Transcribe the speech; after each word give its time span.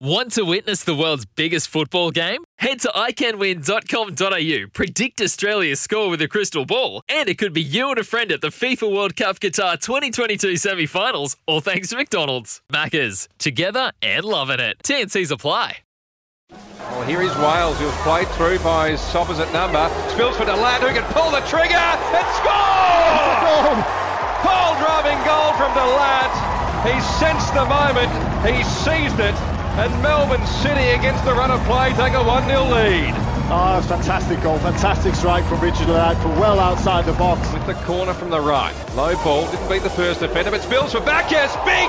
Want 0.00 0.32
to 0.32 0.42
witness 0.44 0.82
the 0.82 0.94
world's 0.94 1.24
biggest 1.24 1.68
football 1.68 2.10
game? 2.10 2.42
Head 2.58 2.80
to 2.80 2.88
iCanWin.com.au, 2.88 4.68
predict 4.72 5.20
Australia's 5.20 5.80
score 5.80 6.10
with 6.10 6.20
a 6.20 6.26
crystal 6.26 6.64
ball, 6.66 7.02
and 7.08 7.28
it 7.28 7.38
could 7.38 7.52
be 7.52 7.62
you 7.62 7.90
and 7.90 7.98
a 7.98 8.04
friend 8.04 8.32
at 8.32 8.40
the 8.40 8.48
FIFA 8.48 8.92
World 8.92 9.14
Cup 9.14 9.38
Qatar 9.38 9.80
2022 9.80 10.56
semi 10.56 10.86
finals, 10.86 11.36
all 11.46 11.60
thanks 11.60 11.90
to 11.90 11.96
McDonald's. 11.96 12.60
Maccas, 12.72 13.28
together 13.38 13.92
and 14.02 14.24
loving 14.24 14.58
it. 14.58 14.78
TNC's 14.82 15.30
apply. 15.30 15.78
Well, 16.50 17.04
here 17.04 17.22
is 17.22 17.34
Wales, 17.36 17.78
who's 17.78 17.94
played 18.02 18.26
through 18.30 18.58
by 18.58 18.90
his 18.90 19.14
opposite 19.14 19.52
number. 19.52 19.88
Spills 20.10 20.36
for 20.36 20.44
De 20.44 20.56
Laet, 20.56 20.82
who 20.82 20.88
can 20.88 21.04
pull 21.14 21.30
the 21.30 21.40
trigger 21.46 21.78
and 21.78 22.26
score! 22.34 23.78
Pole 24.42 24.74
driving 24.82 25.22
goal 25.24 25.52
from 25.54 25.72
De 25.72 25.86
Laet. 25.86 26.34
He 26.82 27.00
sensed 27.16 27.54
the 27.54 27.64
moment, 27.64 28.10
he 28.44 28.62
seized 28.64 29.18
it, 29.20 29.34
and 29.76 30.02
Melbourne 30.02 30.46
City 30.46 30.90
against 30.90 31.24
the 31.24 31.34
run 31.34 31.50
of 31.50 31.60
play 31.64 31.92
take 31.94 32.14
a 32.14 32.22
1 32.22 32.46
0 32.46 32.64
lead. 32.64 33.12
Oh, 33.50 33.84
fantastic 33.86 34.40
goal, 34.40 34.58
fantastic 34.58 35.14
strike 35.14 35.44
from 35.44 35.60
Ritchie 35.60 35.84
De 35.84 35.92
Laet 35.92 36.16
from 36.18 36.38
well 36.38 36.60
outside 36.60 37.04
the 37.04 37.12
box. 37.14 37.52
With 37.52 37.66
the 37.66 37.74
corner 37.84 38.14
from 38.14 38.30
the 38.30 38.40
right. 38.40 38.72
Low 38.94 39.14
ball, 39.22 39.50
didn't 39.50 39.68
beat 39.68 39.82
the 39.82 39.90
first 39.90 40.20
defender, 40.20 40.50
but 40.50 40.62
spills 40.62 40.92
for 40.92 41.00
Bacchus. 41.00 41.52
Big, 41.66 41.88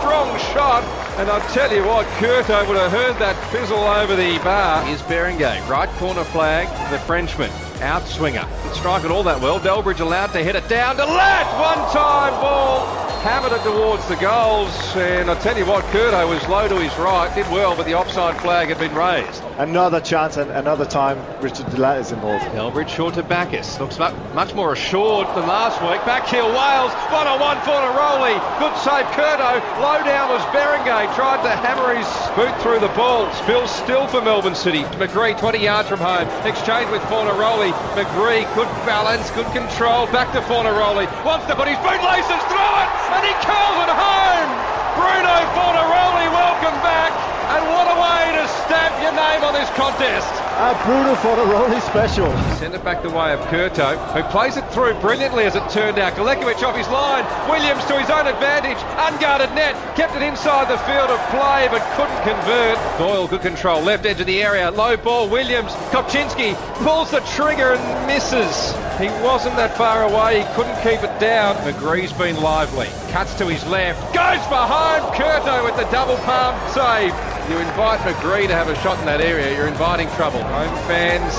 strong 0.00 0.36
shot. 0.52 0.82
And 1.18 1.28
I'll 1.28 1.46
tell 1.52 1.72
you 1.72 1.84
what, 1.84 2.06
Kurto 2.18 2.66
would 2.66 2.76
have 2.76 2.90
heard 2.90 3.18
that 3.18 3.36
fizzle 3.52 3.78
over 3.78 4.16
the 4.16 4.38
bar. 4.38 4.88
Is 4.88 5.02
Berenguer, 5.02 5.68
right 5.68 5.88
corner 5.98 6.24
flag, 6.24 6.66
the 6.90 6.98
Frenchman. 7.00 7.50
Outswinger. 7.78 8.48
Didn't 8.62 8.74
strike 8.74 9.04
it 9.04 9.10
all 9.10 9.22
that 9.22 9.40
well. 9.40 9.60
Delbridge 9.60 10.00
allowed 10.00 10.32
to 10.32 10.42
hit 10.42 10.56
it 10.56 10.66
down 10.68 10.96
to 10.96 11.04
Ladd. 11.04 11.46
One 11.60 11.92
time 11.92 12.40
ball. 12.40 13.07
Hammered 13.22 13.52
it 13.52 13.62
towards 13.62 14.06
the 14.08 14.16
goals. 14.16 14.70
And 14.96 15.28
I'll 15.30 15.40
tell 15.40 15.58
you 15.58 15.66
what, 15.66 15.84
Kurto 15.86 16.28
was 16.28 16.46
low 16.48 16.68
to 16.68 16.78
his 16.78 16.96
right. 16.98 17.32
Did 17.34 17.50
well, 17.50 17.76
but 17.76 17.84
the 17.84 17.94
offside 17.94 18.40
flag 18.40 18.68
had 18.68 18.78
been 18.78 18.94
raised. 18.94 19.42
Another 19.58 19.98
chance 19.98 20.36
and 20.36 20.52
another 20.52 20.86
time 20.86 21.18
Ritchie 21.42 21.64
De 21.64 21.82
Laet 21.82 21.98
is 21.98 22.12
involved. 22.12 22.46
Delbridge 22.54 22.94
short 22.94 23.14
to 23.14 23.24
Bacchus. 23.26 23.80
Looks 23.80 23.98
much 23.98 24.54
more 24.54 24.72
assured 24.72 25.26
than 25.34 25.50
last 25.50 25.82
week. 25.82 25.98
Back 26.06 26.30
heel 26.30 26.46
Wales. 26.46 26.94
One 27.10 27.26
on 27.26 27.42
one 27.42 27.58
for 27.66 27.74
Neroli. 27.74 28.38
Good 28.62 28.70
save 28.78 29.10
Kurto. 29.18 29.58
Low 29.82 29.98
down 30.06 30.30
was 30.30 30.46
Berenguer. 30.54 31.10
Tried 31.18 31.42
to 31.42 31.50
hammer 31.50 31.90
his 31.90 32.06
boot 32.38 32.54
through 32.62 32.78
the 32.78 32.94
ball. 32.94 33.26
Spills 33.42 33.74
still 33.74 34.06
for 34.06 34.22
Melbourne 34.22 34.54
City. 34.54 34.86
McGree 34.94 35.34
20 35.34 35.58
yards 35.58 35.88
from 35.88 35.98
home. 35.98 36.30
Exchange 36.46 36.86
with 36.94 37.02
Fornaroli. 37.10 37.74
McGree, 37.98 38.46
good 38.54 38.70
balance, 38.86 39.26
good 39.34 39.50
control. 39.50 40.06
Back 40.14 40.30
to 40.38 40.40
Fornaroli. 40.46 41.10
Wants 41.26 41.50
to 41.50 41.58
put 41.58 41.66
his 41.66 41.78
bootlaces 41.82 42.42
through 42.46 42.74
it. 42.78 42.88
And 43.10 43.26
he 43.26 43.34
curls 43.42 43.78
it 43.82 43.90
home. 43.90 44.50
Bruno 44.94 45.34
Fornaroli, 45.58 46.30
welcome 46.30 46.78
back. 46.86 47.10
And 47.48 47.64
what 47.72 47.88
a 47.88 47.96
way 47.96 48.22
to 48.36 48.44
stamp 48.68 48.92
your 49.00 49.16
name 49.16 49.40
on 49.40 49.47
this 49.58 49.70
contest. 49.70 50.30
A 50.62 50.70
Bruno 50.86 51.14
Fornaroli 51.16 51.80
special. 51.82 52.30
Send 52.58 52.74
it 52.74 52.84
back 52.84 53.02
the 53.02 53.10
way 53.10 53.32
of 53.32 53.40
Kurto, 53.50 53.96
who 54.14 54.22
plays 54.30 54.56
it 54.56 54.64
through 54.70 54.94
brilliantly 55.00 55.44
as 55.44 55.56
it 55.56 55.68
turned 55.70 55.98
out. 55.98 56.14
Galekovic 56.14 56.62
off 56.62 56.76
his 56.76 56.88
line. 56.88 57.24
Williams 57.50 57.84
to 57.86 57.98
his 57.98 58.08
own 58.08 58.26
advantage. 58.28 58.78
Unguarded 58.98 59.50
net. 59.54 59.74
Kept 59.96 60.14
it 60.14 60.22
inside 60.22 60.70
the 60.70 60.78
field 60.86 61.10
of 61.10 61.18
play 61.30 61.66
but 61.70 61.82
couldn't 61.96 62.22
convert. 62.22 62.78
Doyle, 62.98 63.26
good 63.26 63.42
control. 63.42 63.82
Left 63.82 64.06
edge 64.06 64.20
of 64.20 64.26
the 64.26 64.42
area. 64.42 64.70
Low 64.70 64.96
ball. 64.96 65.28
Williams. 65.28 65.72
Kopczynski 65.90 66.54
pulls 66.84 67.10
the 67.10 67.20
trigger 67.34 67.74
and 67.74 68.06
misses. 68.06 68.72
He 68.98 69.08
wasn't 69.26 69.56
that 69.56 69.76
far 69.76 70.04
away. 70.04 70.40
He 70.40 70.54
couldn't 70.54 70.76
keep 70.82 71.02
it 71.02 71.18
down. 71.18 71.56
McGree's 71.66 72.12
been 72.12 72.40
lively. 72.40 72.88
Cuts 73.10 73.34
to 73.38 73.46
his 73.46 73.66
left. 73.66 73.98
Goes 74.14 74.42
for 74.46 74.62
home. 74.62 75.02
Kurto 75.14 75.64
with 75.64 75.76
the 75.76 75.88
double 75.90 76.16
palm 76.18 76.54
save. 76.72 77.14
You 77.48 77.56
invite 77.60 78.00
McGree 78.00 78.46
to 78.46 78.54
have 78.54 78.68
a 78.68 78.76
shot 78.82 78.98
in 78.98 79.06
that 79.06 79.22
area, 79.22 79.56
you're 79.56 79.68
inviting 79.68 80.08
trouble. 80.10 80.42
Home 80.42 80.76
fans 80.86 81.32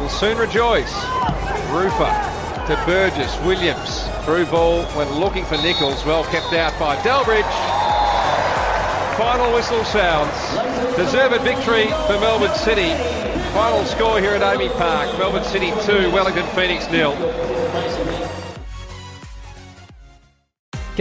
will 0.00 0.08
soon 0.08 0.36
rejoice. 0.36 0.92
Rufer 1.70 2.10
to 2.66 2.74
Burgess, 2.84 3.38
Williams 3.46 4.02
through 4.24 4.46
ball 4.46 4.82
when 4.96 5.08
looking 5.20 5.44
for 5.44 5.56
Nichols, 5.58 6.04
well 6.04 6.24
kept 6.24 6.52
out 6.52 6.76
by 6.80 6.96
Delbridge. 7.02 7.46
Final 9.16 9.54
whistle 9.54 9.84
sounds. 9.84 10.34
Deserved 10.96 11.42
victory 11.44 11.86
for 12.06 12.18
Melbourne 12.18 12.54
City. 12.56 12.90
Final 13.54 13.84
score 13.84 14.18
here 14.18 14.32
at 14.34 14.42
AAMI 14.42 14.72
Park. 14.78 15.16
Melbourne 15.18 15.44
City 15.44 15.70
2, 15.86 16.10
Wellington 16.10 16.46
Phoenix 16.56 16.90
nil. 16.90 17.12